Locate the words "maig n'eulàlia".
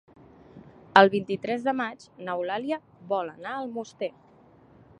1.81-2.79